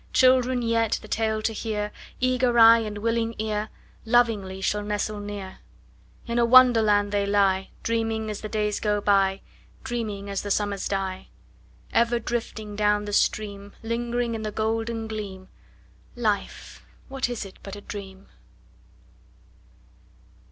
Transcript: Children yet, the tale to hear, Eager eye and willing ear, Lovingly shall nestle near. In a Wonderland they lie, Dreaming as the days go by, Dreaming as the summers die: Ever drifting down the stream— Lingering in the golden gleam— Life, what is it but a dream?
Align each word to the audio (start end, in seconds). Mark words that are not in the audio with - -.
Children 0.13 0.63
yet, 0.63 0.97
the 1.03 1.07
tale 1.07 1.43
to 1.43 1.53
hear, 1.53 1.91
Eager 2.19 2.57
eye 2.57 2.79
and 2.79 2.97
willing 2.97 3.35
ear, 3.37 3.69
Lovingly 4.03 4.59
shall 4.59 4.81
nestle 4.81 5.19
near. 5.19 5.59
In 6.25 6.39
a 6.39 6.43
Wonderland 6.43 7.11
they 7.11 7.27
lie, 7.27 7.69
Dreaming 7.83 8.27
as 8.31 8.41
the 8.41 8.49
days 8.49 8.79
go 8.79 8.99
by, 8.99 9.41
Dreaming 9.83 10.27
as 10.27 10.41
the 10.41 10.49
summers 10.49 10.87
die: 10.87 11.27
Ever 11.93 12.17
drifting 12.17 12.75
down 12.75 13.05
the 13.05 13.13
stream— 13.13 13.73
Lingering 13.83 14.33
in 14.33 14.41
the 14.41 14.51
golden 14.51 15.07
gleam— 15.07 15.49
Life, 16.15 16.83
what 17.07 17.29
is 17.29 17.45
it 17.45 17.59
but 17.61 17.75
a 17.75 17.81
dream? 17.81 18.25